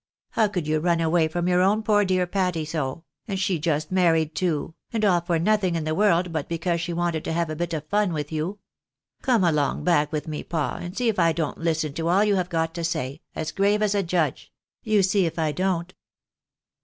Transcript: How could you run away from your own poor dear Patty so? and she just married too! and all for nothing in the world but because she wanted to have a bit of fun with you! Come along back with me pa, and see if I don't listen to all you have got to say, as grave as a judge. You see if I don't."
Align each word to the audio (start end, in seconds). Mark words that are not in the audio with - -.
How 0.31 0.47
could 0.47 0.65
you 0.65 0.79
run 0.79 0.99
away 0.99 1.27
from 1.27 1.47
your 1.47 1.61
own 1.61 1.83
poor 1.83 2.03
dear 2.05 2.25
Patty 2.25 2.65
so? 2.65 3.03
and 3.27 3.37
she 3.39 3.59
just 3.59 3.91
married 3.91 4.33
too! 4.33 4.73
and 4.91 5.05
all 5.05 5.21
for 5.21 5.37
nothing 5.37 5.75
in 5.75 5.83
the 5.83 5.93
world 5.93 6.31
but 6.33 6.49
because 6.49 6.81
she 6.81 6.91
wanted 6.91 7.23
to 7.23 7.31
have 7.33 7.51
a 7.51 7.55
bit 7.55 7.71
of 7.71 7.85
fun 7.87 8.11
with 8.11 8.31
you! 8.31 8.57
Come 9.21 9.43
along 9.43 9.83
back 9.83 10.11
with 10.11 10.27
me 10.27 10.41
pa, 10.43 10.77
and 10.81 10.97
see 10.97 11.07
if 11.07 11.19
I 11.19 11.33
don't 11.33 11.59
listen 11.59 11.93
to 11.93 12.07
all 12.07 12.23
you 12.23 12.33
have 12.37 12.49
got 12.49 12.73
to 12.73 12.83
say, 12.83 13.21
as 13.35 13.51
grave 13.51 13.83
as 13.83 13.93
a 13.93 14.01
judge. 14.01 14.51
You 14.81 15.03
see 15.03 15.27
if 15.27 15.37
I 15.37 15.51
don't." 15.51 15.93